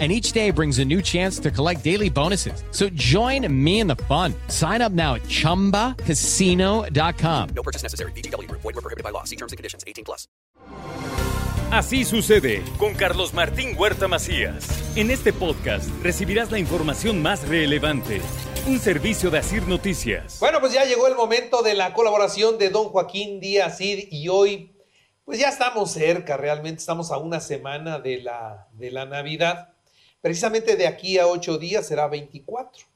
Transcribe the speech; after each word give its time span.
and 0.00 0.10
each 0.10 0.32
day 0.32 0.50
brings 0.50 0.80
a 0.80 0.84
new 0.84 1.00
chance 1.00 1.38
to 1.38 1.52
collect 1.52 1.84
daily 1.84 2.10
bonuses. 2.10 2.64
So 2.72 2.88
join 2.94 3.46
me 3.48 3.78
in 3.78 3.86
the 3.86 3.94
fun. 3.94 4.34
Sign 4.48 4.82
up 4.82 4.90
now 4.90 5.14
at 5.14 5.22
ChumbaCasino.com. 5.22 7.48
No 7.54 7.62
purchase 7.62 7.84
necessary. 7.84 8.10
BGW. 8.12 8.50
Void 8.50 8.64
were 8.64 8.72
prohibited 8.72 9.04
by 9.04 9.10
law. 9.10 9.22
See 9.22 9.36
terms 9.36 9.52
and 9.52 9.56
conditions. 9.56 9.84
18 9.86 10.04
plus. 10.04 10.26
Así 11.70 12.04
sucede 12.04 12.62
con 12.78 12.94
Carlos 12.94 13.34
Martín 13.34 13.76
Huerta 13.76 14.06
Macías. 14.06 14.68
En 14.96 15.10
este 15.10 15.32
podcast 15.32 15.88
recibirás 16.02 16.52
la 16.52 16.60
información 16.60 17.20
más 17.20 17.48
relevante. 17.48 18.20
Un 18.68 18.78
servicio 18.78 19.30
de 19.30 19.38
Asir 19.38 19.66
Noticias. 19.66 20.38
Bueno, 20.38 20.60
pues 20.60 20.72
ya 20.72 20.84
llegó 20.84 21.08
el 21.08 21.16
momento 21.16 21.62
de 21.62 21.74
la 21.74 21.92
colaboración 21.92 22.58
de 22.58 22.70
don 22.70 22.90
Joaquín 22.90 23.40
Díaz 23.40 23.78
Cid 23.78 24.06
y 24.10 24.28
hoy 24.28 24.70
pues 25.24 25.38
ya 25.38 25.48
estamos 25.48 25.90
cerca, 25.90 26.36
realmente 26.36 26.80
estamos 26.80 27.10
a 27.10 27.18
una 27.18 27.40
semana 27.40 27.98
de 27.98 28.20
la, 28.20 28.68
de 28.74 28.90
la 28.90 29.06
Navidad. 29.06 29.70
Precisamente 30.24 30.76
de 30.76 30.86
aquí 30.86 31.18
a 31.18 31.26
ocho 31.26 31.58
días 31.58 31.86
será 31.86 32.08
24. 32.08 32.86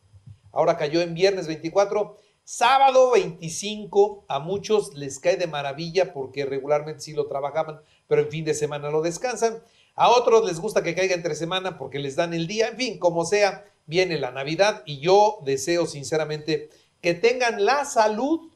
Ahora 0.50 0.78
cayó 0.78 1.02
en 1.02 1.12
viernes 1.12 1.46
24. 1.46 2.16
Sábado 2.42 3.10
25 3.10 4.24
a 4.28 4.38
muchos 4.38 4.94
les 4.94 5.18
cae 5.18 5.36
de 5.36 5.46
maravilla 5.46 6.14
porque 6.14 6.46
regularmente 6.46 7.02
sí 7.02 7.12
lo 7.12 7.26
trabajaban, 7.26 7.82
pero 8.06 8.22
en 8.22 8.30
fin 8.30 8.46
de 8.46 8.54
semana 8.54 8.88
lo 8.88 9.02
descansan. 9.02 9.62
A 9.94 10.08
otros 10.08 10.46
les 10.46 10.58
gusta 10.58 10.82
que 10.82 10.94
caiga 10.94 11.14
entre 11.14 11.34
semana 11.34 11.76
porque 11.76 11.98
les 11.98 12.16
dan 12.16 12.32
el 12.32 12.46
día. 12.46 12.68
En 12.68 12.78
fin, 12.78 12.98
como 12.98 13.26
sea, 13.26 13.66
viene 13.84 14.16
la 14.16 14.30
Navidad 14.30 14.82
y 14.86 15.00
yo 15.00 15.40
deseo 15.44 15.84
sinceramente 15.84 16.70
que 17.02 17.12
tengan 17.12 17.62
la 17.62 17.84
salud 17.84 18.50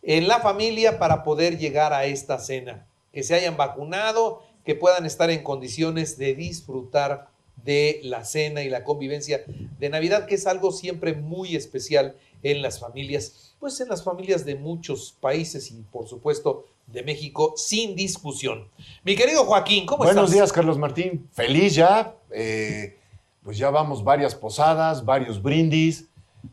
en 0.00 0.28
la 0.28 0.38
familia 0.38 1.00
para 1.00 1.24
poder 1.24 1.58
llegar 1.58 1.92
a 1.92 2.04
esta 2.04 2.38
cena. 2.38 2.86
Que 3.12 3.24
se 3.24 3.34
hayan 3.34 3.56
vacunado, 3.56 4.44
que 4.64 4.76
puedan 4.76 5.06
estar 5.06 5.28
en 5.28 5.42
condiciones 5.42 6.18
de 6.18 6.36
disfrutar 6.36 7.31
de 7.64 8.00
la 8.04 8.24
cena 8.24 8.62
y 8.62 8.68
la 8.68 8.84
convivencia 8.84 9.44
de 9.78 9.88
Navidad, 9.88 10.26
que 10.26 10.34
es 10.34 10.46
algo 10.46 10.72
siempre 10.72 11.14
muy 11.14 11.54
especial 11.56 12.16
en 12.42 12.60
las 12.62 12.78
familias, 12.80 13.54
pues 13.60 13.80
en 13.80 13.88
las 13.88 14.02
familias 14.02 14.44
de 14.44 14.56
muchos 14.56 15.14
países 15.20 15.70
y 15.70 15.82
por 15.92 16.08
supuesto 16.08 16.66
de 16.88 17.02
México, 17.04 17.54
sin 17.56 17.94
discusión. 17.94 18.68
Mi 19.04 19.14
querido 19.14 19.44
Joaquín, 19.44 19.86
¿cómo 19.86 20.04
Buenos 20.04 20.24
estás? 20.24 20.34
días, 20.34 20.52
Carlos 20.52 20.76
Martín. 20.78 21.28
Feliz 21.32 21.74
ya. 21.74 22.16
eh, 22.30 22.98
pues 23.44 23.58
ya 23.58 23.70
vamos 23.70 24.04
varias 24.04 24.34
posadas, 24.34 25.04
varios 25.04 25.42
brindis. 25.42 26.06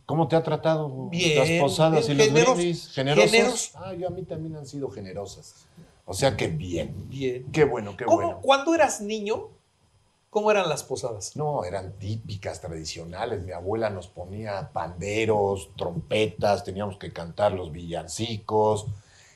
¿Cómo 0.05 0.27
te 0.27 0.35
ha 0.35 0.43
tratado 0.43 1.07
Bien, 1.09 1.37
las 1.39 1.61
posadas 1.61 2.07
bien, 2.07 2.11
y 2.11 2.17
los 2.19 2.27
generos- 2.27 2.55
brindis? 2.57 2.89
¿Generosas? 2.89 3.31
generos. 3.31 3.71
Ah, 3.75 3.93
yo 3.93 4.07
a 4.07 4.11
mí 4.11 4.23
también 4.23 4.55
han 4.55 4.65
sido 4.67 4.89
generosas. 4.89 5.65
O 6.05 6.13
sea 6.13 6.35
que 6.37 6.47
bien. 6.47 6.93
Bien. 7.09 7.45
Qué 7.51 7.63
bueno, 7.63 7.95
qué 7.97 8.05
¿Cómo, 8.05 8.17
bueno. 8.17 8.39
cuando 8.41 8.73
eras 8.75 9.01
niño, 9.01 9.49
cómo 10.29 10.51
eran 10.51 10.69
las 10.69 10.83
posadas? 10.83 11.35
No, 11.35 11.63
eran 11.63 11.93
típicas, 11.93 12.61
tradicionales. 12.61 13.43
Mi 13.43 13.51
abuela 13.51 13.89
nos 13.89 14.07
ponía 14.07 14.69
panderos, 14.73 15.69
trompetas, 15.77 16.63
teníamos 16.63 16.97
que 16.97 17.11
cantar 17.11 17.51
los 17.53 17.71
villancicos, 17.71 18.87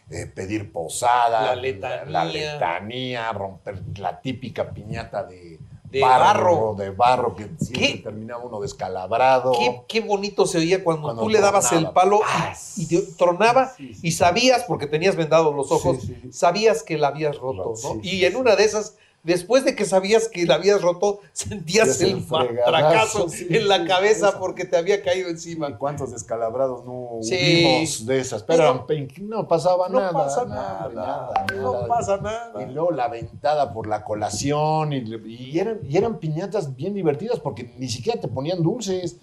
eh, 0.10 0.26
pedir 0.28 0.72
posada, 0.72 1.42
La 1.48 1.56
letanía. 1.56 2.06
la 2.06 2.26
letanía, 2.26 3.32
romper 3.34 3.82
la 3.98 4.20
típica 4.22 4.70
piñata 4.72 5.24
de, 5.24 5.58
De 5.90 6.02
barro. 6.02 6.76
de 6.78 6.90
barro 6.92 7.36
que 7.36 7.50
siempre 7.60 7.94
¿Qué? 7.94 7.98
terminaba 8.00 8.44
uno 8.44 8.60
descalabrado. 8.60 9.54
Qué, 9.54 9.82
qué 9.88 10.02
bonito 10.02 10.46
se 10.46 10.58
oía 10.60 10.84
cuando, 10.84 11.04
Cuando 11.04 11.24
tú 11.24 11.30
le 11.30 11.40
dabas 11.40 11.70
tronaba. 11.70 11.88
el 11.90 11.94
palo 11.94 12.20
Ah, 12.26 12.54
y, 12.78 12.84
y 12.84 12.88
te 12.88 13.02
tronaba 13.14 13.70
sí, 13.76 13.94
sí. 13.94 14.08
y 14.08 14.12
sabías, 14.12 14.64
porque 14.66 14.88
tenías 14.88 15.16
vendados 15.16 15.56
los 15.56 15.72
ojos, 15.72 16.02
Sí, 16.02 16.32
sabías 16.32 16.84
que 16.84 16.98
la 16.98 17.08
habías 17.10 17.38
roto, 17.38 17.74
¿no? 17.84 18.00
y 18.04 18.26
en 18.26 18.36
una 18.36 18.56
de 18.56 18.66
esas, 18.66 18.96
después 19.24 19.64
de 19.66 19.76
que 19.76 19.86
sabías 19.86 20.28
que 20.28 20.46
la 20.46 20.56
habías 20.56 20.82
roto, 20.82 21.22
sentías 21.34 22.00
el 22.02 22.22
fracaso 22.24 23.30
sí, 23.30 23.48
en 23.50 23.68
la 23.68 23.86
cabeza 23.86 24.38
porque 24.40 24.66
te 24.66 24.78
había 24.78 25.02
caído 25.02 25.30
¿Y 25.30 25.32
encima. 25.32 25.78
cuántos 25.78 26.12
descalabrados 26.12 26.86
no 26.86 27.10
Sí. 27.22 27.36
hubimos 27.36 28.06
de 28.06 28.20
esas? 28.20 28.44
Pero 28.44 28.86
no 29.22 29.48
pasaba 29.48 29.90
No 29.90 30.00
nada. 30.00 30.12
pasa 30.14 30.46
nada, 30.46 30.90
nada, 30.94 31.46
no 31.56 31.88
pasa 31.88 32.18
nada. 32.18 32.62
Y 32.62 32.72
luego 32.72 32.92
la 32.92 33.08
ventada 33.08 33.74
por 33.74 33.88
la 33.88 34.04
colación. 34.04 34.94
Y, 34.94 35.04
y 35.28 35.60
eran, 35.60 35.80
y 35.88 35.98
eran 35.98 36.20
piñatas 36.20 36.76
bien 36.76 36.94
divertidas 36.94 37.40
porque 37.40 37.74
ni 37.78 37.88
siquiera 37.90 38.20
te 38.20 38.28
ponían 38.28 38.62
dulces. 38.62 39.18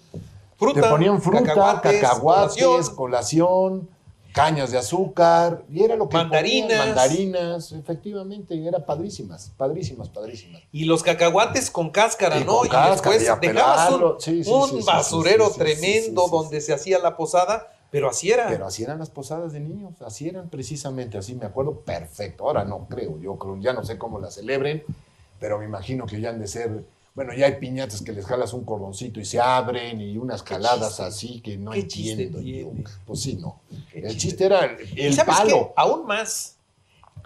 Fruta, 0.57 0.81
te 0.81 0.89
ponían 0.89 1.21
fruta, 1.21 1.43
cacahuates, 1.43 2.01
cacahuates, 2.01 2.63
colación. 2.89 2.95
colación, 2.95 3.89
cañas 4.33 4.71
de 4.71 4.77
azúcar. 4.77 5.63
Y 5.71 5.83
era 5.83 5.95
lo 5.95 6.09
que 6.09 6.17
Mandarinas. 6.17 6.87
mandarinas, 6.87 7.71
efectivamente. 7.71 8.55
Y 8.55 8.67
era 8.67 8.85
padrísimas, 8.85 9.51
padrísimas, 9.57 10.09
padrísimas. 10.09 10.61
Y 10.71 10.85
los 10.85 11.03
cacahuates 11.03 11.69
con 11.69 11.89
cáscara, 11.89 12.39
Y 12.39 12.43
¿no? 12.45 12.57
con 12.57 12.67
y 12.67 12.69
cáscara, 12.69 12.91
después 12.91 13.17
y 13.17 13.19
dejabas 13.19 13.41
un, 13.43 13.49
pelarlo. 13.99 14.19
Sí, 14.19 14.43
sí, 14.43 14.49
un 14.51 14.69
sí, 14.69 14.81
sí, 14.81 14.85
basurero 14.85 15.49
tremendo 15.51 16.27
donde 16.27 16.61
se 16.61 16.73
hacía 16.73 16.99
la 16.99 17.15
posada, 17.17 17.67
pero 17.91 18.09
así 18.09 18.31
era. 18.31 18.47
Pero 18.47 18.65
así 18.65 18.83
eran 18.83 18.99
las 18.99 19.09
posadas 19.09 19.53
de 19.53 19.59
niños, 19.59 20.01
así 20.01 20.29
eran 20.29 20.49
precisamente, 20.49 21.17
así 21.17 21.35
me 21.35 21.45
acuerdo 21.45 21.81
perfecto. 21.81 22.45
Ahora 22.45 22.63
no 22.63 22.87
creo, 22.89 23.19
yo 23.19 23.35
creo, 23.37 23.57
ya 23.57 23.73
no 23.73 23.83
sé 23.83 23.97
cómo 23.97 24.19
las 24.19 24.35
celebren, 24.35 24.83
pero 25.39 25.59
me 25.59 25.65
imagino 25.65 26.05
que 26.05 26.21
ya 26.21 26.29
han 26.29 26.39
de 26.39 26.47
ser, 26.47 26.83
bueno, 27.13 27.33
ya 27.33 27.45
hay 27.47 27.55
piñatas 27.55 28.01
que 28.01 28.11
les 28.13 28.25
jalas 28.25 28.53
un 28.53 28.63
cordoncito 28.63 29.19
y 29.19 29.25
se 29.25 29.39
abren 29.39 29.99
y 29.99 30.17
unas 30.17 30.41
¿Qué 30.43 30.53
caladas 30.53 30.89
chiste? 30.89 31.03
así 31.03 31.41
que 31.41 31.57
no 31.57 31.71
¿Qué 31.71 31.87
chiste 31.87 32.23
entiendo. 32.23 32.41
yo. 32.41 32.83
Pues 33.05 33.19
sí, 33.21 33.35
no. 33.35 33.59
Qué 33.91 33.99
El 33.99 34.03
chiste. 34.13 34.17
chiste 34.19 34.45
era 34.45 34.65
el, 34.65 34.97
¿Y 34.97 35.01
el 35.07 35.15
palo. 35.25 35.67
qué? 35.67 35.73
Aún 35.75 36.05
más, 36.05 36.55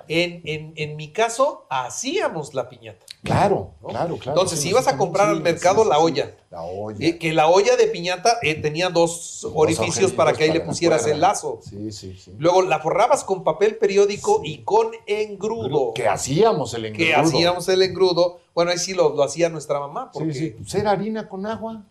en, 0.07 0.41
en- 0.45 0.73
en 0.75 0.95
mi 0.97 1.11
caso, 1.11 1.65
hacíamos 1.69 2.53
la 2.53 2.69
piñata. 2.69 3.05
Claro, 3.23 3.71
¿no? 3.81 3.87
claro, 3.89 4.17
claro. 4.17 4.37
Entonces, 4.39 4.59
si 4.61 4.69
ibas 4.69 4.87
a 4.87 4.97
comprar 4.97 5.29
al 5.29 5.41
mercado, 5.41 5.83
la 5.83 5.97
olla. 5.97 6.35
La 6.51 6.61
olla. 6.61 6.97
Eh, 7.07 7.17
que 7.17 7.33
la 7.33 7.47
olla 7.47 7.75
de 7.75 7.87
piñata 7.87 8.37
eh, 8.43 8.53
tenía 8.53 8.89
dos 8.89 9.47
orificios 9.55 10.11
para 10.11 10.33
que 10.33 10.43
ahí 10.43 10.51
le 10.51 10.61
pusieras 10.61 11.07
el 11.07 11.19
lazo. 11.21 11.59
Sí, 11.67 11.91
sí, 11.91 12.15
sí. 12.15 12.35
Luego 12.37 12.61
la 12.61 12.79
forrabas 12.79 13.23
con 13.23 13.43
papel 13.43 13.77
periódico 13.77 14.41
y 14.43 14.59
con 14.59 14.91
engrudo. 15.07 15.93
Que 15.95 16.07
hacíamos 16.07 16.73
el 16.75 16.85
engrudo. 16.85 17.05
que 17.05 17.15
hacíamos 17.15 17.67
el 17.69 17.81
engrudo. 17.81 18.39
Bueno, 18.53 18.71
ahí 18.71 18.77
sí 18.77 18.93
lo, 18.93 19.09
lo 19.15 19.23
hacía 19.23 19.49
nuestra 19.49 19.79
mamá. 19.79 20.11
Porque, 20.13 20.33
Sí, 20.33 20.39
sí. 20.39 20.49
Pues 20.51 20.75
era 20.75 20.91
harina 20.91 21.27
con 21.27 21.45
agua. 21.47 21.83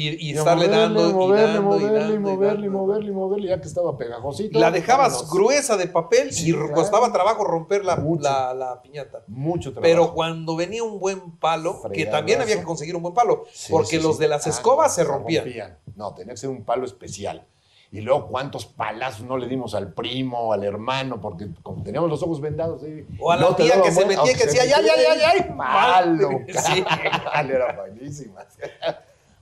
Y, 0.00 0.10
y 0.10 0.30
Y 0.30 0.38
estarle 0.38 0.66
moverle, 0.68 0.80
dando, 0.84 1.10
y 1.10 1.12
moverle, 1.12 1.42
dando, 1.44 1.58
y 1.58 1.62
moverle, 1.64 1.98
dando, 1.98 2.14
y 2.14 2.18
moverle, 2.20 2.66
dando. 2.66 2.78
moverle, 2.78 3.10
moverle, 3.12 3.48
ya 3.48 3.60
que 3.60 3.66
estaba 3.66 3.98
pegajosito. 3.98 4.58
La 4.58 4.70
dejabas 4.70 5.28
gruesa 5.28 5.76
de 5.76 5.88
papel 5.88 6.32
Sí, 6.32 6.50
y 6.50 6.52
claro. 6.52 6.72
costaba 6.72 7.12
trabajo 7.12 7.42
romper 7.44 7.84
la, 7.84 7.96
Mucho. 7.96 8.22
la, 8.22 8.54
la 8.54 8.80
piñata. 8.80 9.24
Mucho 9.26 9.72
trabajo. 9.72 9.82
Pero 9.90 10.14
cuando 10.14 10.54
venía 10.54 10.84
un 10.84 11.00
buen 11.00 11.32
palo, 11.38 11.82
que 11.92 12.06
también 12.06 12.40
había 12.40 12.56
que 12.58 12.62
conseguir 12.62 12.94
un 12.94 13.02
buen 13.02 13.14
palo, 13.14 13.44
Sí, 13.52 13.72
porque 13.72 13.96
sí, 13.96 14.00
los 14.00 14.18
de 14.18 14.28
las 14.28 14.46
Ah, 14.46 14.50
escobas 14.50 14.94
se 14.94 15.02
rompían. 15.02 15.78
No, 15.96 16.14
tenía 16.14 16.34
que 16.34 16.38
ser 16.38 16.50
un 16.50 16.62
palo 16.64 16.84
especial. 16.84 17.44
Y 17.90 18.02
luego, 18.02 18.28
¿cuántos 18.28 18.66
palazos 18.66 19.22
no 19.26 19.36
le 19.36 19.48
dimos 19.48 19.74
al 19.74 19.94
primo, 19.94 20.52
al 20.52 20.62
hermano? 20.62 21.20
Porque 21.20 21.48
como 21.62 21.82
teníamos 21.82 22.08
los 22.10 22.22
ojos 22.22 22.40
vendados. 22.40 22.82
sí, 22.82 23.04
O 23.18 23.32
a 23.32 23.36
la 23.36 23.42
no 23.42 23.56
tía 23.56 23.80
que 23.82 23.90
se 23.90 24.04
metía 24.06 24.30
y 24.30 24.34
que 24.36 24.44
decía, 24.44 24.64
ya, 24.66 24.80
ya, 24.80 24.92
ay, 25.32 25.40
Palo, 25.56 26.30
mal. 26.38 26.46
Sí. 26.54 26.84
Eran 27.50 27.76
buenísimas. 27.76 28.46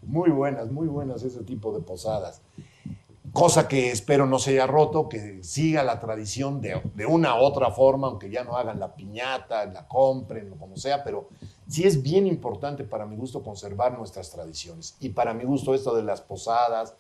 Muy 0.06 0.31
buenas, 0.31 0.71
muy 0.71 0.87
buenas 0.87 1.22
ese 1.25 1.43
tipo 1.43 1.77
de 1.77 1.83
posadas. 1.83 2.41
Cosa 3.33 3.69
que 3.69 3.91
espero 3.91 4.25
no 4.25 4.39
se 4.39 4.53
haya 4.53 4.67
roto, 4.67 5.09
que 5.09 5.43
siga 5.43 5.83
la 5.83 6.00
tradición 6.00 6.61
de, 6.62 6.81
una 7.06 7.34
u 7.34 7.44
otra 7.44 7.71
forma, 7.71 8.06
aunque 8.06 8.31
ya 8.31 8.45
no 8.45 8.56
hagan 8.56 8.78
la 8.78 8.95
piñata, 8.95 9.66
la 9.66 9.86
compren, 9.86 10.53
o 10.53 10.57
como 10.57 10.77
sea, 10.77 11.03
pero 11.03 11.28
sí 11.69 11.84
es 11.84 12.03
bien 12.03 12.27
importante 12.27 12.84
para 12.84 13.04
mi 13.04 13.16
gusto 13.16 13.42
conservar 13.42 13.98
nuestras 13.98 14.31
tradiciones. 14.31 14.97
Y 15.01 15.10
para 15.10 15.34
mi 15.34 15.45
gusto 15.45 15.75
esto 15.75 15.95
de 15.95 16.04
las 16.04 16.21
posadas, 16.22 16.95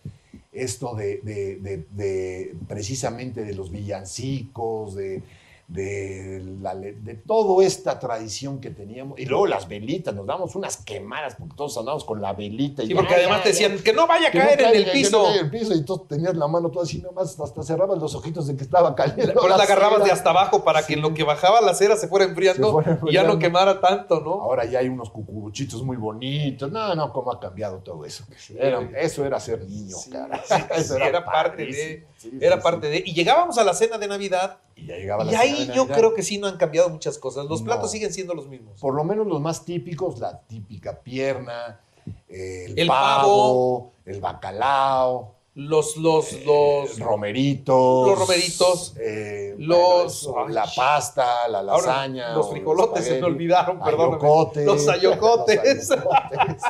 esto 0.52 0.94
de 0.94 2.54
precisamente 2.68 3.44
de 3.44 3.54
los 3.54 3.70
villancicos, 3.70 4.96
de, 4.96 5.22
de, 5.68 6.42
la 6.60 6.74
de 6.76 7.14
toda 7.26 7.64
esta 7.64 7.98
tradición 7.98 8.60
que 8.60 8.70
teníamos. 8.70 9.18
Y 9.18 9.26
luego 9.26 9.46
las 9.46 9.66
velitas, 9.66 10.14
nos 10.14 10.24
damos 10.26 10.54
unas 10.54 10.76
quemadas 10.76 11.34
porque 11.36 11.54
todos 11.56 11.76
andamos 11.76 12.04
con 12.04 12.20
la 12.22 12.32
velita. 12.32 12.82
y 12.82 12.86
Sí, 12.86 12.92
ya, 12.94 13.00
porque 13.00 13.14
además 13.14 13.38
ya, 13.38 13.42
te 13.42 13.52
ya. 13.52 13.68
decían 13.68 13.82
que 13.84 13.92
no 13.92 14.06
vaya 14.06 14.28
a 14.28 14.32
no 14.32 14.40
caer 14.40 14.60
en 14.60 14.66
el 14.68 14.84
que 14.84 14.86
no 14.86 14.92
piso. 14.92 15.22
caiga 15.24 15.38
en 15.40 15.44
el 15.46 15.50
piso 15.50 15.74
y 15.74 15.82
tú 15.84 15.98
tenías 16.08 16.36
la 16.36 16.46
mano 16.46 16.70
toda 16.70 16.84
así 16.84 16.98
nomás, 16.98 17.38
hasta 17.40 17.62
cerrabas 17.64 17.98
los 17.98 18.14
ojitos 18.14 18.46
de 18.46 18.56
que 18.56 18.62
estaba 18.62 18.94
caliente. 18.94 19.32
Por 19.32 19.48
eso 19.48 19.56
la 19.58 19.64
agarrabas 19.64 20.04
de 20.04 20.12
hasta 20.12 20.30
abajo 20.30 20.62
para 20.62 20.86
que 20.86 20.94
en 20.94 21.02
lo 21.02 21.12
que 21.14 21.24
bajaba 21.24 21.60
la 21.60 21.74
cera 21.74 21.96
se 21.96 22.06
fuera 22.08 22.24
enfriando 22.26 22.68
Se 22.68 22.72
fuera 22.96 23.00
y 23.06 23.12
ya 23.12 23.24
no 23.24 23.38
quemara 23.38 23.80
tanto, 23.80 24.20
¿no? 24.20 24.34
Ahora 24.42 24.64
ya 24.66 24.78
hay 24.78 24.88
unos 24.88 25.10
cucuruchitos 25.10 25.82
muy 25.82 25.96
bonitos. 25.96 26.70
No, 26.70 26.94
no, 26.94 27.12
cómo 27.12 27.32
ha 27.32 27.40
cambiado 27.40 27.78
todo 27.78 28.04
eso. 28.04 28.24
Era- 28.56 28.88
eso 29.00 29.24
era 29.24 29.40
ser 29.40 29.64
niño, 29.64 29.96
cara. 30.12 30.40
Eso 30.76 30.94
sí, 30.96 31.02
era 31.02 31.24
parte 31.24 31.64
de- 31.66 32.06
Era 32.40 32.60
parte 32.60 32.88
de. 32.88 33.02
Y 33.04 33.12
llegábamos 33.14 33.58
a 33.58 33.64
la 33.64 33.74
cena 33.74 33.98
de 33.98 34.06
Navidad 34.08 34.58
Y 34.76 34.86
ya 34.86 34.96
llegaba 34.96 35.24
la 35.24 35.32
Y 35.32 35.34
cena 35.36 35.42
ahí 35.42 35.70
yo 35.74 35.88
creo 35.88 36.14
que 36.14 36.22
sí 36.22 36.38
no 36.38 36.46
han 36.46 36.56
cambiado 36.58 36.88
muchas 36.90 37.18
cosas. 37.18 37.46
Los 37.46 37.60
No. 37.62 37.66
platos 37.66 37.90
siguen 37.90 38.12
siendo 38.12 38.34
los 38.34 38.46
mismos. 38.46 38.78
Por 38.80 38.94
lo 38.94 39.02
menos 39.04 39.26
los 39.26 39.40
más 39.40 39.64
típicos, 39.64 40.18
la 40.20 40.38
típica 40.42 41.00
pierna, 41.00 41.80
el, 42.28 42.78
El 42.78 42.86
pavo, 42.86 43.92
el 44.04 44.20
bacalao, 44.20 45.34
Los, 45.54 45.96
los, 45.96 46.30
los. 46.44 46.98
el 46.98 47.02
romeritos, 47.02 48.06
los 48.08 48.18
romeritos, 48.18 48.94
eh, 49.00 49.54
los- 49.56 50.26
bueno, 50.30 50.48
la 50.50 50.66
pasta, 50.76 51.48
la 51.48 51.60
Ahora, 51.60 51.72
lasaña, 51.78 52.34
los 52.34 52.50
frijolotes 52.50 53.06
se 53.06 53.18
me 53.18 53.26
olvidaron, 53.26 53.80
ayocotes, 53.82 54.66
Los 54.66 54.86
ayocotes. 54.86 55.88
los 55.88 55.90
ayocotes. 55.98 56.62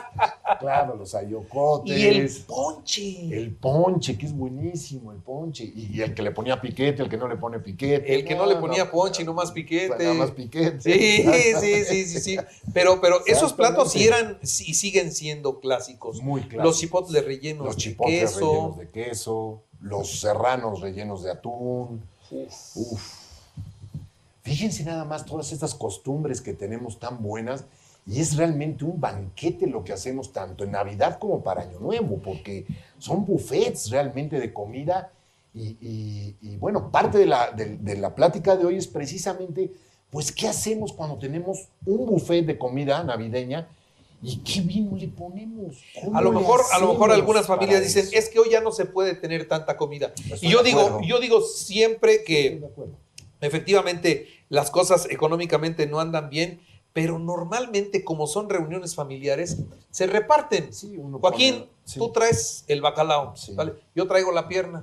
Claro, 0.58 0.96
los 0.96 1.14
ayocotes. 1.14 1.98
Y 1.98 2.06
el 2.06 2.30
ponche. 2.46 3.36
El 3.36 3.54
ponche, 3.54 4.16
que 4.16 4.26
es 4.26 4.32
buenísimo, 4.32 5.12
el 5.12 5.18
ponche. 5.18 5.64
Y, 5.64 5.90
y 5.94 6.00
el 6.02 6.14
que 6.14 6.22
le 6.22 6.30
ponía 6.30 6.60
piquete, 6.60 7.02
el 7.02 7.08
que 7.08 7.16
no 7.16 7.28
le 7.28 7.36
pone 7.36 7.58
piquete. 7.60 8.14
El 8.14 8.24
que 8.24 8.34
no, 8.34 8.46
le 8.46 8.56
ponía 8.56 8.90
ponche 8.90 9.22
y 9.22 9.24
no 9.24 9.34
más 9.34 9.52
piquete. 9.52 9.96
Nada 9.98 10.14
más 10.14 10.30
piquete. 10.30 10.80
Sí, 10.80 11.24
sí, 11.60 11.84
sí, 11.84 12.04
sí, 12.04 12.20
sí. 12.20 12.38
Pero, 12.72 13.00
pero 13.00 13.20
esos 13.26 13.52
platos 13.52 13.92
sí 13.92 14.06
eran 14.06 14.38
y 14.42 14.46
siguen 14.46 15.12
siendo 15.12 15.60
clásicos. 15.60 16.22
Muy 16.22 16.42
clásicos. 16.42 16.64
Los 16.64 16.78
chipotles 16.78 17.24
rellenos 17.24 17.66
Los 17.66 17.76
de 17.76 17.82
chipotles 17.82 18.20
queso. 18.20 18.38
rellenos 18.40 18.78
de 18.78 18.90
queso, 18.90 19.62
los 19.80 20.20
serranos 20.20 20.80
rellenos 20.80 21.22
de 21.22 21.30
atún. 21.30 22.02
Uf. 22.30 23.26
Fíjense 24.42 24.84
nada 24.84 25.04
más 25.04 25.24
todas 25.26 25.50
estas 25.50 25.74
costumbres 25.74 26.40
que 26.40 26.52
tenemos 26.52 27.00
tan 27.00 27.20
buenas 27.20 27.64
y 28.06 28.20
es 28.20 28.36
realmente 28.36 28.84
un 28.84 29.00
banquete 29.00 29.66
lo 29.66 29.82
que 29.82 29.92
hacemos 29.92 30.32
tanto 30.32 30.62
en 30.64 30.70
Navidad 30.72 31.18
como 31.18 31.42
para 31.42 31.62
Año 31.62 31.80
Nuevo, 31.80 32.18
porque 32.22 32.64
son 32.98 33.24
buffets 33.26 33.90
realmente 33.90 34.38
de 34.38 34.52
comida 34.52 35.10
y, 35.52 35.76
y- 35.80 36.36
y, 36.42 36.56
bueno, 36.58 36.90
parte 36.92 37.18
de 37.18 37.26
la, 37.26 37.50
de- 37.50 37.76
de 37.78 37.96
la 37.96 38.14
plática 38.14 38.56
de 38.56 38.64
hoy 38.66 38.76
es 38.76 38.86
precisamente, 38.86 39.72
pues, 40.10 40.30
¿qué 40.30 40.46
hacemos 40.46 40.92
cuando 40.92 41.16
tenemos 41.18 41.68
un 41.84 42.06
buffet 42.06 42.44
de 42.46 42.56
comida 42.58 43.02
navideña 43.02 43.66
y 44.22 44.36
qué 44.38 44.60
vino 44.60 44.96
le 44.96 45.08
ponemos? 45.08 45.76
¿Cómo 46.04 46.16
A 46.16 46.22
lo 46.22 46.30
mejor, 46.32 46.60
a 46.72 46.78
lo 46.78 46.92
mejor 46.92 47.10
algunas 47.10 47.46
familias 47.46 47.82
dicen, 47.82 48.04
eso? 48.04 48.16
es 48.16 48.28
que 48.28 48.38
hoy 48.38 48.50
ya 48.50 48.60
no 48.60 48.70
se 48.70 48.84
puede 48.84 49.14
tener 49.14 49.48
tanta 49.48 49.76
comida. 49.76 50.12
Estoy 50.30 50.48
Y 50.48 50.52
yo 50.52 50.62
digo, 50.62 50.80
acuerdo. 50.80 51.00
yo 51.08 51.18
digo 51.20 51.40
siempre 51.42 52.22
que 52.22 52.62
efectivamente 53.40 54.26
las 54.48 54.70
cosas 54.70 55.08
económicamente 55.10 55.86
no 55.86 56.00
andan 56.00 56.30
bien, 56.30 56.60
pero 56.96 57.18
normalmente 57.18 58.02
como 58.02 58.26
son 58.26 58.48
reuniones 58.48 58.94
familiares, 58.94 59.58
se 59.90 60.06
reparten. 60.06 60.72
Sí, 60.72 60.96
uno 60.96 61.18
Joaquín, 61.18 61.56
pone- 61.56 61.68
sí. 61.84 61.98
tú 61.98 62.10
traes 62.10 62.64
el 62.68 62.80
bacalao, 62.80 63.36
Sí. 63.36 63.52
¿vale? 63.54 63.74
Yo 63.94 64.06
traigo 64.08 64.32
la 64.32 64.48
pierna. 64.48 64.82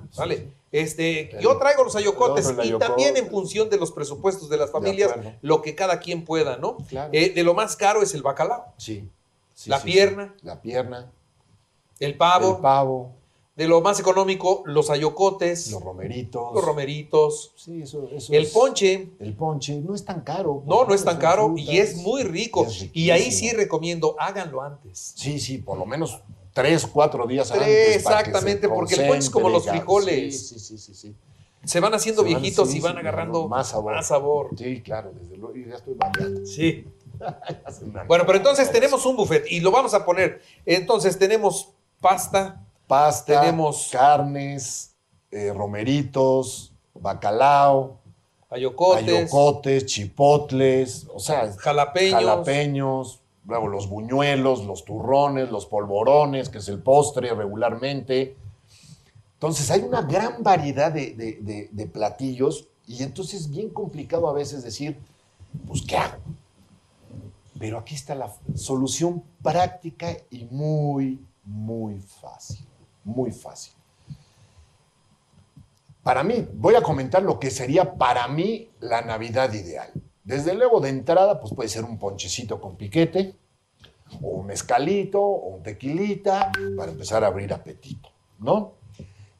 Este, 0.70 1.36
El- 1.36 1.42
yo 1.42 1.58
traigo 1.58 1.82
los 1.82 1.96
ayocotes 1.96 2.46
otro, 2.46 2.62
y 2.64 2.78
también 2.78 3.16
en 3.16 3.28
función 3.28 3.68
de 3.68 3.78
los 3.78 3.90
presupuestos 3.90 4.48
de 4.48 4.56
las 4.58 4.70
familias, 4.70 5.12
lo 5.42 5.60
que 5.60 5.74
cada 5.74 5.98
quien 5.98 6.24
pueda, 6.24 6.56
¿no? 6.56 6.76
Claro. 6.88 7.10
Eh, 7.12 7.30
de 7.30 7.42
lo 7.42 7.52
más 7.52 7.74
caro 7.74 8.00
es 8.00 8.14
el 8.14 8.22
bacalao, 8.22 8.64
Sí. 8.76 9.08
La 9.66 9.82
pierna. 9.82 10.36
La 10.42 10.62
pierna. 10.62 11.10
el 11.98 12.16
pavo, 12.16 12.56
El 12.56 12.62
pavo. 12.62 13.12
De 13.56 13.68
lo 13.68 13.80
más 13.80 14.00
económico, 14.00 14.62
los 14.66 14.90
ayocotes, 14.90 15.70
Los 15.70 15.82
romeritos. 15.82 16.52
los 16.54 16.64
romeritos, 16.64 17.52
Sí, 17.56 17.82
eso, 17.82 18.08
eso 18.10 18.32
el 18.32 18.44
es- 18.44 18.50
ponche. 18.52 19.10
El 19.20 19.34
ponche 19.34 19.80
no 19.80 19.94
es 19.94 20.04
tan 20.04 20.22
caro. 20.22 20.62
No, 20.66 20.84
no 20.84 20.92
es 20.94 21.04
tan 21.04 21.18
caro 21.18 21.46
frutas. 21.48 21.64
y 21.64 21.78
es 21.78 21.96
muy 21.96 22.24
rico. 22.24 22.64
Es 22.66 22.88
Y 22.92 23.10
ahí 23.10 23.30
sí 23.30 23.52
recomiendo, 23.52 24.16
háganlo 24.18 24.60
antes. 24.62 25.12
Sí, 25.16 25.38
sí, 25.38 25.58
por 25.58 25.78
lo 25.78 25.86
menos 25.86 26.20
tres, 26.52 26.84
cuatro 26.86 27.26
días 27.26 27.48
Tres, 27.48 27.60
antes. 27.62 27.96
exactamente, 27.96 28.68
porque 28.68 28.94
el 28.94 29.06
ponche 29.06 29.18
es 29.20 29.30
como 29.30 29.48
los 29.48 29.66
frijoles. 29.68 30.48
Sí, 30.48 30.58
sí, 30.58 30.76
sí, 30.78 30.94
sí. 30.94 31.14
Se 31.64 31.80
van 31.80 31.94
haciendo 31.94 32.22
Se 32.24 32.32
van- 32.32 32.42
viejitos 32.42 32.68
sí, 32.70 32.76
y 32.78 32.80
van 32.80 32.92
sí, 32.94 32.98
agarrando 32.98 33.48
más 33.48 33.68
sabor. 33.68 33.94
Más 33.94 34.06
sabor. 34.08 34.50
Sí, 34.58 34.82
claro, 34.82 35.12
desde 35.18 35.36
luego. 35.36 35.56
Y 35.56 35.66
ya 35.68 35.76
estoy 35.76 35.94
babeando. 35.94 36.44
Sí. 36.44 36.84
Bueno, 38.08 38.24
pero 38.26 38.38
entonces 38.38 38.70
tenemos 38.72 39.06
un 39.06 39.14
buffet 39.16 39.46
y 39.50 39.60
lo 39.60 39.70
vamos 39.70 39.94
a 39.94 40.04
poner. 40.04 40.42
Entonces 40.66 41.16
tenemos 41.18 41.70
pasta, 42.00 42.60
Pasta, 42.86 43.40
tenemos- 43.40 43.88
carnes, 43.90 44.94
eh, 45.30 45.52
romeritos, 45.52 46.72
bacalao, 46.94 47.98
ayocotes, 48.50 49.04
ayocotes, 49.08 49.86
chipotles, 49.86 51.06
o 51.12 51.18
sea, 51.18 51.52
jalapeños. 51.58 52.12
jalapeños, 52.14 53.20
luego 53.46 53.68
los 53.68 53.88
buñuelos, 53.88 54.64
los 54.64 54.84
turrones, 54.84 55.50
los 55.50 55.66
polvorones, 55.66 56.48
que 56.48 56.58
es 56.58 56.68
el 56.68 56.78
postre 56.80 57.34
regularmente. 57.34 58.36
Entonces 59.34 59.70
hay 59.70 59.80
una 59.80 60.02
gran 60.02 60.42
variedad 60.42 60.92
de, 60.92 61.14
de- 61.14 61.38
de- 61.40 61.68
de 61.72 61.86
platillos 61.86 62.68
y 62.86 63.02
entonces 63.02 63.42
es 63.42 63.50
bien 63.50 63.70
complicado 63.70 64.28
a 64.28 64.32
veces 64.32 64.62
decir, 64.62 64.98
pues, 65.66 65.82
¿qué 65.82 65.96
hago? 65.96 66.16
Pero 67.58 67.78
aquí 67.78 67.94
está 67.94 68.14
la 68.14 68.32
solución 68.54 69.22
práctica 69.42 70.16
y 70.30 70.44
muy, 70.50 71.20
muy 71.44 71.98
fácil, 72.00 72.64
muy 73.04 73.30
fácil. 73.32 73.72
Para 76.02 76.22
mí, 76.22 76.46
voy 76.54 76.74
a 76.74 76.82
comentar 76.82 77.22
lo 77.22 77.38
que 77.40 77.50
sería 77.50 77.94
para 77.94 78.28
mí 78.28 78.70
la 78.80 79.00
Navidad 79.02 79.52
ideal. 79.54 79.90
Desde 80.22 80.54
luego, 80.54 80.80
de 80.80 80.90
entrada, 80.90 81.40
pues 81.40 81.54
puede 81.54 81.68
ser 81.68 81.84
un 81.84 81.98
ponchecito 81.98 82.60
con 82.60 82.76
piquete, 82.76 83.34
o 84.22 84.28
un 84.28 84.46
mezcalito, 84.46 85.20
o 85.20 85.48
un 85.56 85.62
tequilita, 85.62 86.52
para 86.76 86.92
empezar 86.92 87.24
a 87.24 87.28
abrir 87.28 87.52
apetito, 87.54 88.10
¿no? 88.38 88.72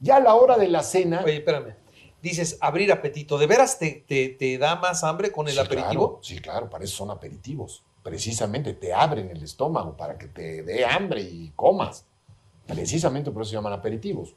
Ya 0.01 0.17
a 0.17 0.21
la 0.21 0.35
hora 0.35 0.57
de 0.57 0.69
la 0.69 0.83
cena... 0.83 1.23
Oye, 1.25 1.37
espérame. 1.37 1.75
Dices 2.23 2.57
abrir 2.63 2.91
apetito. 2.91 3.37
¿De 3.37 3.47
veras 3.47 3.79
te, 3.79 4.03
te- 4.09 4.31
te 4.31 4.57
da 4.57 4.77
más 4.77 5.05
hambre 5.05 5.31
con 5.31 5.47
el 5.47 5.53
Sí, 5.55 5.61
aperitivo? 5.61 6.09
claro, 6.09 6.19
sí, 6.23 6.39
claro, 6.41 6.71
para 6.71 6.85
eso 6.85 6.97
son 6.97 7.11
aperitivos. 7.11 7.83
Precisamente 8.03 8.73
te 8.73 8.95
abren 8.95 9.29
el 9.31 9.43
estómago 9.43 9.95
para 9.97 10.17
que 10.17 10.29
te 10.29 10.63
dé 10.63 10.87
hambre 10.87 11.21
y 11.21 11.53
comas. 11.55 12.07
Precisamente 12.67 13.31
por 13.31 13.43
eso 13.43 13.51
se 13.51 13.57
llaman 13.57 13.73
aperitivos. 13.73 14.35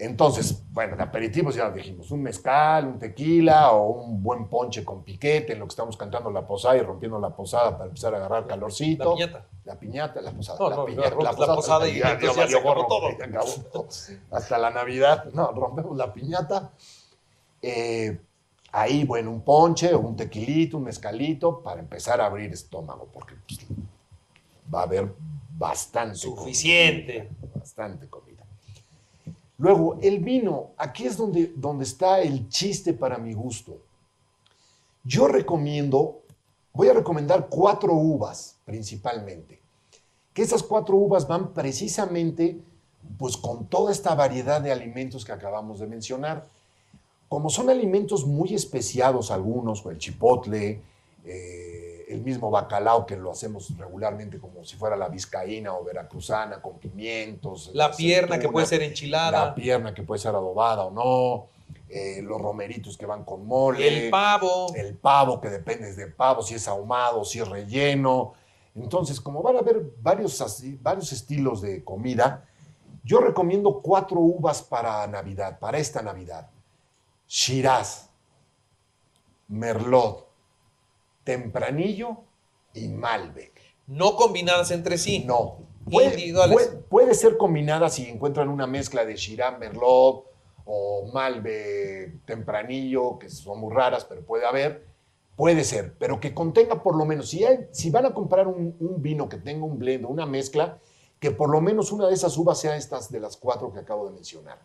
Entonces, 0.00 0.62
bueno, 0.72 0.96
de 0.96 1.02
aperitivos 1.02 1.54
ya 1.54 1.70
dijimos, 1.70 2.10
un 2.10 2.22
mezcal, 2.22 2.86
un 2.86 2.98
tequila 2.98 3.72
o 3.72 3.90
un 3.90 4.22
buen 4.22 4.48
ponche 4.48 4.82
con 4.82 5.02
piquete 5.02 5.52
en 5.52 5.58
lo 5.58 5.66
que 5.66 5.70
estamos 5.70 5.94
cantando 5.98 6.30
la 6.30 6.46
posada 6.46 6.78
y 6.78 6.80
rompiendo 6.80 7.20
la 7.20 7.28
posada 7.28 7.72
para 7.72 7.84
empezar 7.84 8.14
a 8.14 8.16
agarrar 8.16 8.46
calorcito. 8.46 9.10
La 9.10 9.14
piñata. 9.14 9.46
La 9.66 9.74
piñata, 9.74 10.20
la 10.22 10.32
posada. 10.32 10.58
No, 10.58 10.70
la 10.70 10.76
no, 10.76 10.84
piñata, 10.86 11.16
la 11.22 11.54
posada 11.54 11.86
y 11.86 11.98
ya, 11.98 12.18
se 12.18 12.56
acabó 12.56 12.86
todo. 12.86 13.10
ya 13.18 13.26
acabó 13.26 13.52
todo. 13.70 13.88
Hasta 14.30 14.56
la 14.56 14.70
Navidad, 14.70 15.26
no, 15.34 15.52
rompemos 15.52 15.94
la 15.94 16.14
piñata. 16.14 16.70
Eh, 17.60 18.18
ahí, 18.72 19.04
bueno, 19.04 19.30
un 19.30 19.42
ponche 19.42 19.92
o 19.92 20.00
un 20.00 20.16
tequilito, 20.16 20.78
un 20.78 20.84
mezcalito 20.84 21.60
para 21.60 21.78
empezar 21.78 22.22
a 22.22 22.26
abrir 22.26 22.50
estómago, 22.50 23.06
porque 23.12 23.34
pues, 23.46 23.60
va 24.74 24.80
a 24.80 24.84
haber 24.84 25.12
bastante. 25.60 26.16
Suficiente. 26.16 27.28
comida, 27.28 27.54
bastante 27.54 28.08
comida. 28.08 28.44
Luego, 29.58 29.98
el 30.00 30.20
vino, 30.20 30.70
aquí 30.78 31.04
es 31.04 31.18
donde, 31.18 31.52
donde 31.54 31.84
está 31.84 32.20
el 32.20 32.48
chiste 32.48 32.94
para 32.94 33.18
mi 33.18 33.34
gusto. 33.34 33.76
Yo 35.04 35.28
recomiendo, 35.28 36.22
voy 36.72 36.88
a 36.88 36.94
recomendar 36.94 37.48
cuatro 37.48 37.92
uvas 37.92 38.56
principalmente, 38.64 39.60
que 40.32 40.42
esas 40.42 40.62
cuatro 40.62 40.96
uvas 40.96 41.28
van 41.28 41.52
precisamente 41.52 42.58
pues 43.18 43.36
con 43.36 43.66
toda 43.66 43.92
esta 43.92 44.14
variedad 44.14 44.62
de 44.62 44.72
alimentos 44.72 45.24
que 45.24 45.32
acabamos 45.32 45.78
de 45.78 45.86
mencionar. 45.86 46.46
Como 47.28 47.50
son 47.50 47.68
alimentos 47.68 48.26
muy 48.26 48.54
especiados 48.54 49.30
algunos, 49.30 49.84
el 49.86 49.98
chipotle, 49.98 50.80
eh, 51.24 51.89
el 52.12 52.22
mismo 52.22 52.50
bacalao 52.50 53.06
que 53.06 53.16
lo 53.16 53.30
hacemos 53.30 53.76
regularmente 53.78 54.38
como 54.38 54.64
si 54.64 54.76
fuera 54.76 54.96
la 54.96 55.08
vizcaína 55.08 55.74
o 55.74 55.84
veracruzana 55.84 56.60
con 56.60 56.78
pimientos. 56.78 57.70
La 57.74 57.90
pierna 57.92 58.38
que 58.38 58.48
puede 58.48 58.66
ser 58.66 58.82
enchilada. 58.82 59.46
La 59.46 59.54
pierna 59.54 59.94
que 59.94 60.02
puede 60.02 60.18
ser 60.20 60.30
adobada 60.34 60.84
o 60.84 60.90
no, 60.90 61.46
eh, 61.88 62.20
los 62.22 62.40
romeritos 62.40 62.96
que 62.96 63.06
van 63.06 63.24
con 63.24 63.46
mole. 63.46 64.04
El 64.04 64.10
pavo. 64.10 64.72
El 64.74 64.96
pavo, 64.96 65.40
que 65.40 65.50
depende 65.50 65.94
de 65.94 66.06
pavo, 66.08 66.42
si 66.42 66.54
es 66.54 66.66
ahumado, 66.68 67.24
si 67.24 67.38
es 67.40 67.48
relleno. 67.48 68.34
Entonces, 68.74 69.20
como 69.20 69.42
van 69.42 69.56
a 69.56 69.58
haber 69.60 69.82
varios, 70.00 70.40
así- 70.40 70.78
varios 70.80 71.12
estilos 71.12 71.60
de 71.60 71.82
comida, 71.84 72.46
yo 73.04 73.18
recomiendo 73.20 73.80
cuatro 73.82 74.20
uvas 74.20 74.62
para 74.62 75.06
Navidad, 75.06 75.58
para 75.58 75.78
esta 75.78 76.02
Navidad. 76.02 76.48
Shiraz, 77.26 78.08
Merlot, 79.48 80.28
Tempranillo 81.24 82.18
y 82.74 82.88
Malbec. 82.88 83.52
No 83.86 84.16
combinadas 84.16 84.70
entre 84.70 84.98
sí. 84.98 85.24
No. 85.26 85.58
Puede, 85.90 86.10
Individuales. 86.10 86.54
puede- 86.54 86.76
puede 86.82 87.14
ser 87.14 87.36
combinada 87.36 87.88
si 87.88 88.08
encuentran 88.08 88.48
una 88.48 88.66
mezcla 88.66 89.04
de 89.04 89.16
Shiraz, 89.16 89.58
Merlot 89.58 90.24
o 90.66 91.10
Malbec 91.12 92.24
Tempranillo, 92.24 93.18
que 93.18 93.28
son 93.28 93.58
muy 93.60 93.74
raras, 93.74 94.04
pero 94.04 94.22
puede 94.24 94.46
haber. 94.46 94.86
Puede 95.36 95.64
ser, 95.64 95.94
pero 95.98 96.20
que 96.20 96.34
contenga 96.34 96.82
por 96.82 96.96
lo 96.96 97.06
menos, 97.06 97.30
si, 97.30 97.42
hay- 97.44 97.66
si 97.72 97.90
van 97.90 98.04
a 98.06 98.12
comprar 98.14 98.46
un, 98.46 98.76
un 98.78 99.02
vino 99.02 99.28
que 99.28 99.38
tenga 99.38 99.64
un 99.64 99.78
blend, 99.78 100.04
una 100.04 100.26
mezcla, 100.26 100.78
que 101.18 101.30
por 101.30 101.48
lo 101.50 101.60
menos 101.62 101.92
una 101.92 102.06
de 102.08 102.14
esas 102.14 102.36
uvas 102.36 102.60
sea 102.60 102.76
estas 102.76 103.10
de 103.10 103.20
las 103.20 103.36
cuatro 103.38 103.72
que 103.72 103.78
acabo 103.80 104.06
de 104.06 104.12
mencionar. 104.14 104.58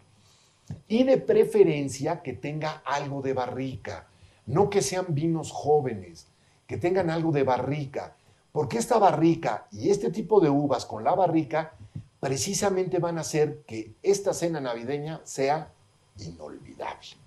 Y 0.87 1.03
de 1.03 1.17
preferencia 1.17 2.21
que 2.21 2.33
tenga 2.33 2.81
algo 2.85 3.21
de 3.21 3.33
barrica, 3.33 4.07
no 4.47 4.69
que 4.69 4.81
sean 4.81 5.05
vinos 5.09 5.51
jóvenes, 5.51 6.27
que 6.67 6.77
tengan 6.77 7.09
algo 7.09 7.31
de 7.31 7.43
barrica, 7.43 8.15
porque 8.51 8.77
esta 8.77 8.97
barrica 8.97 9.67
y 9.71 9.89
este 9.89 10.09
tipo 10.09 10.39
de 10.39 10.49
uvas 10.49 10.85
con 10.85 11.03
la 11.03 11.13
barrica 11.13 11.73
precisamente 12.19 12.99
van 12.99 13.17
a 13.17 13.21
hacer 13.21 13.63
que 13.67 13.93
esta 14.01 14.33
cena 14.33 14.59
navideña 14.59 15.21
sea 15.23 15.71
inolvidable. 16.19 17.17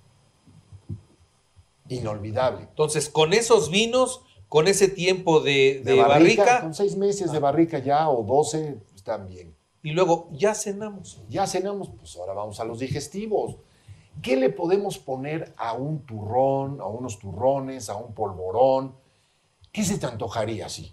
Inolvidable. 1.89 2.63
Entonces, 2.63 3.09
con 3.09 3.33
esos 3.33 3.71
vinos, 3.71 4.23
con 4.49 4.67
ese 4.69 4.89
tiempo 4.89 5.41
de, 5.41 5.83
De 5.85 5.93
de 5.93 6.03
barrica, 6.03 6.45
barrica, 6.45 6.61
con 6.63 6.75
seis 6.75 6.97
meses 6.97 7.33
de 7.33 7.39
barrica 7.39 7.79
ya 7.79 8.09
o 8.11 8.23
doce, 8.25 8.79
están 8.95 9.27
bien. 9.27 9.55
y 9.83 9.93
luego 9.93 10.29
ya 10.33 10.55
cenamos. 10.55 11.23
Ya 11.29 11.47
cenamos, 11.47 11.91
pues 11.97 12.17
ahora 12.17 12.35
vamos 12.35 12.61
a 12.61 12.65
los 12.65 12.79
digestivos. 12.79 13.57
¿Qué 14.21 14.37
le 14.37 14.51
podemos 14.51 14.99
poner 14.99 15.55
a 15.57 15.75
un 15.75 16.01
turrón, 16.01 16.81
a 16.81 16.87
unos 16.87 17.19
turrones, 17.19 17.89
a 17.89 17.97
un 17.97 18.13
polvorón? 18.13 18.95
¿Qué 19.79 19.85
se 19.85 19.97
te 19.97 20.07
antojaría 20.07 20.67
así? 20.67 20.93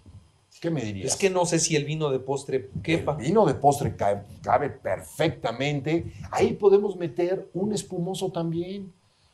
¿Qué 0.60 0.70
me 0.70 0.80
dirías? 0.80 1.08
Es 1.14 1.16
que 1.18 1.28
no 1.28 1.44
sé 1.44 1.58
si 1.58 1.74
el 1.74 1.84
vino 1.84 2.08
de 2.08 2.20
postre 2.20 2.70
quepa. 2.84 3.16
El 3.18 3.26
vino 3.26 3.44
de 3.44 3.54
postre 3.54 3.96
cabe, 3.96 4.22
cabe 4.42 4.70
perfectamente. 4.70 6.12
Ahí 6.30 6.52
podemos 6.52 6.94
meter 6.94 7.50
un 7.52 7.72
espumoso 7.72 8.30
también. 8.30 8.92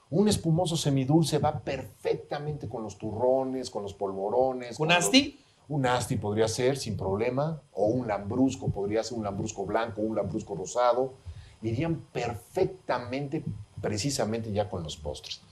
Un 0.08 0.28
espumoso 0.28 0.74
semidulce 0.74 1.36
va 1.36 1.60
perfectamente 1.60 2.66
con 2.66 2.82
los 2.82 2.96
turrones, 2.96 3.68
con 3.68 3.82
los 3.82 3.92
polvorones. 3.92 4.80
¿Un 4.80 4.88
los- 4.88 4.96
asti? 4.96 5.38
Un 5.68 5.84
asti 5.84 6.16
podría 6.16 6.48
ser 6.48 6.78
sin 6.78 6.96
problema. 6.96 7.60
O 7.74 7.88
un 7.88 8.08
lambrusco, 8.08 8.70
podría 8.70 9.04
ser 9.04 9.18
un 9.18 9.24
lambrusco 9.24 9.66
blanco, 9.66 10.00
un 10.00 10.16
lambrusco 10.16 10.54
rosado. 10.54 11.12
Irían 11.60 11.96
perfectamente, 12.10 13.44
precisamente 13.82 14.50
ya 14.50 14.70
con 14.70 14.82
los 14.82 14.96
postres. 14.96 15.42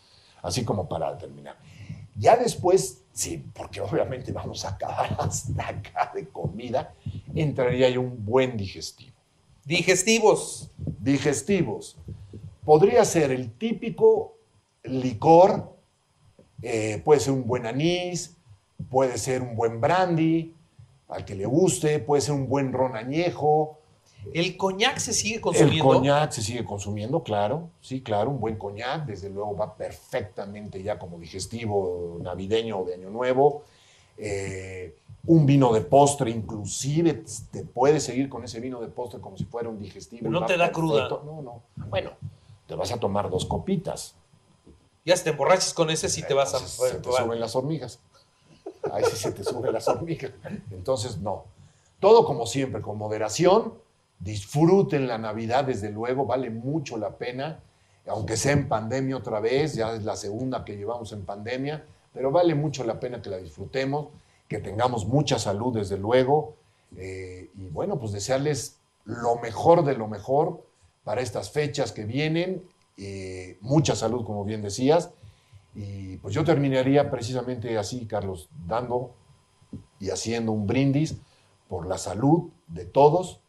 Así 0.40 0.64
como 0.64 0.88
para 0.88 1.18
terminar. 1.18 1.56
Ya 2.16 2.36
después, 2.36 3.04
sí, 3.12 3.44
porque 3.54 3.80
obviamente 3.80 4.32
vamos 4.32 4.64
a 4.64 4.70
acabar 4.70 5.16
hasta 5.20 5.68
acá 5.68 6.12
de 6.14 6.28
comida, 6.28 6.94
entraría 7.34 7.88
ya 7.90 8.00
un 8.00 8.24
buen 8.24 8.56
digestivo. 8.56 9.16
Digestivos. 9.64 10.70
Digestivos. 10.98 11.96
Podría 12.64 13.04
ser 13.04 13.30
el 13.30 13.52
típico 13.52 14.36
licor, 14.82 15.76
eh, 16.62 17.00
puede 17.04 17.20
ser 17.20 17.32
un 17.32 17.46
buen 17.46 17.66
anís, 17.66 18.36
puede 18.88 19.18
ser 19.18 19.42
un 19.42 19.56
buen 19.56 19.80
brandy, 19.80 20.54
al 21.08 21.24
que 21.24 21.34
le 21.34 21.46
guste, 21.46 21.98
puede 21.98 22.22
ser 22.22 22.34
un 22.34 22.48
buen 22.48 22.72
ron 22.72 22.96
añejo. 22.96 23.79
El 24.32 24.56
coñac 24.56 24.98
se 24.98 25.12
sigue 25.12 25.36
El 25.36 25.40
consumiendo. 25.40 25.84
coñac 25.84 26.30
se 26.32 26.42
sigue 26.42 26.64
consumiendo, 26.64 27.22
claro, 27.22 27.70
sí, 27.80 28.02
claro, 28.02 28.30
un 28.30 28.40
buen 28.40 28.56
coñac, 28.56 29.06
desde 29.06 29.30
luego 29.30 29.56
va 29.56 29.74
perfectamente 29.74 30.82
ya 30.82 30.98
como 30.98 31.18
digestivo 31.18 32.18
navideño 32.20 32.80
o 32.80 32.84
de 32.84 32.94
Año 32.94 33.10
Nuevo. 33.10 33.62
Eh, 34.18 34.96
un 35.26 35.46
vino 35.46 35.72
de 35.72 35.80
postre, 35.82 36.30
inclusive, 36.30 37.24
te 37.50 37.64
puedes 37.64 38.04
seguir 38.04 38.28
con 38.28 38.44
ese 38.44 38.60
vino 38.60 38.80
de 38.80 38.88
postre 38.88 39.20
como 39.20 39.36
si 39.36 39.44
fuera 39.44 39.68
un 39.68 39.78
digestivo. 39.78 40.30
No 40.30 40.46
te 40.46 40.56
da 40.56 40.72
cruda. 40.72 41.08
No, 41.08 41.42
no. 41.42 41.62
Bueno, 41.88 42.12
te 42.66 42.74
vas 42.74 42.92
a 42.92 42.98
tomar 42.98 43.30
dos 43.30 43.44
copitas. 43.44 44.14
Ya 45.04 45.16
si 45.16 45.24
te 45.24 45.30
emborrachas 45.30 45.74
con 45.74 45.90
ese, 45.90 46.08
sí 46.08 46.22
te 46.22 46.34
vas 46.34 46.54
a. 46.54 46.58
Entonces, 46.58 46.90
se 46.90 46.98
te 46.98 47.10
suben 47.10 47.40
las 47.40 47.56
hormigas. 47.56 47.98
Ahí 48.92 49.04
sí 49.10 49.16
se 49.16 49.32
te 49.32 49.44
suben 49.44 49.72
las 49.72 49.88
hormigas. 49.88 50.32
Entonces, 50.70 51.18
no. 51.18 51.44
Todo 52.00 52.24
como 52.24 52.46
siempre, 52.46 52.80
con 52.80 52.96
moderación. 52.96 53.74
Disfruten 54.20 55.08
la 55.08 55.16
Navidad, 55.16 55.64
desde 55.64 55.90
luego, 55.90 56.26
vale 56.26 56.50
mucho 56.50 56.98
la 56.98 57.16
pena. 57.16 57.60
Aunque 58.06 58.36
sea 58.36 58.52
en 58.52 58.68
pandemia 58.68 59.16
otra 59.16 59.40
vez, 59.40 59.74
ya 59.74 59.94
es 59.94 60.04
la 60.04 60.14
segunda 60.14 60.64
que 60.64 60.76
llevamos 60.76 61.12
en 61.12 61.24
pandemia, 61.24 61.84
pero 62.12 62.30
vale 62.30 62.54
mucho 62.54 62.84
la 62.84 63.00
pena 63.00 63.22
que 63.22 63.30
la 63.30 63.38
disfrutemos, 63.38 64.08
que 64.46 64.58
tengamos 64.58 65.06
mucha 65.06 65.38
salud, 65.38 65.74
desde 65.74 65.96
luego. 65.96 66.56
eh, 66.96 67.50
y 67.56 67.68
bueno, 67.68 67.98
pues 67.98 68.12
desearles 68.12 68.78
lo 69.04 69.36
mejor 69.36 69.84
de 69.84 69.94
lo 69.96 70.06
mejor 70.08 70.66
para 71.04 71.22
estas 71.22 71.50
fechas 71.50 71.92
que 71.92 72.04
vienen. 72.04 72.62
eh, 73.02 73.56
mucha 73.62 73.96
salud, 73.96 74.26
como 74.26 74.44
bien 74.44 74.60
decías. 74.60 75.10
Y 75.74 76.18
pues 76.18 76.34
yo 76.34 76.44
terminaría 76.44 77.10
precisamente 77.10 77.78
así, 77.78 78.06
Carlos, 78.06 78.50
dando 78.66 79.14
y 79.98 80.10
haciendo 80.10 80.52
un 80.52 80.66
brindis 80.66 81.16
por 81.68 81.86
la 81.86 81.96
salud 81.96 82.50
de 82.66 82.84
todos 82.84 83.40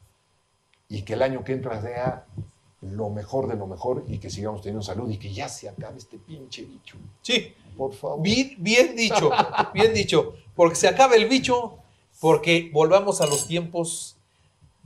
y 0.91 1.01
que 1.03 1.13
el 1.13 1.21
año 1.21 1.43
que 1.43 1.53
entra 1.53 1.81
sea 1.81 2.25
lo 2.81 3.09
mejor 3.09 3.47
de 3.47 3.55
lo 3.55 3.67
mejor 3.67 4.03
y 4.07 4.17
que 4.17 4.29
sigamos 4.29 4.61
teniendo 4.61 4.81
salud 4.83 5.09
y 5.09 5.17
que 5.17 5.31
ya 5.33 5.47
se 5.49 5.69
acabe 5.69 5.97
este 5.97 6.17
pinche 6.17 6.63
bicho. 6.63 6.97
Sí, 7.21 7.53
Por 7.77 7.93
favor. 7.93 8.21
bien, 8.21 8.55
bien 8.57 8.95
dicho, 8.95 9.29
bien 9.73 9.93
dicho. 9.93 10.33
Porque 10.55 10.75
se 10.75 10.87
acaba 10.87 11.15
el 11.15 11.27
bicho, 11.29 11.77
porque 12.19 12.69
volvamos 12.73 13.21
a 13.21 13.27
los 13.27 13.47
tiempos 13.47 14.15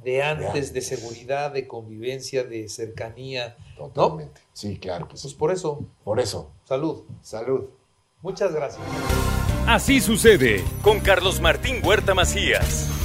de 0.03 0.21
antes, 0.21 0.47
antes. 0.47 0.73
de 0.73 0.81
seguridad, 0.81 1.51
de 1.51 1.67
convivencia, 1.67 2.43
de 2.43 2.67
cercanía. 2.69 3.55
Totalmente. 3.77 4.41
Sí, 4.53 4.77
claro 4.77 5.07
Pues 5.07 5.21
sí. 5.21 5.33
por 5.39 5.51
eso, 5.51 5.81
Por 6.03 6.19
eso, 6.19 6.51
salud. 6.67 7.03
salud. 7.23 7.65
Muchas 8.21 8.53
gracias. 8.53 8.81
Así 9.67 9.99
sucede 10.01 10.63
con 10.83 10.99
Carlos 10.99 11.39
Martín 11.41 11.79
Huerta 11.83 12.13
Macías. 12.13 12.89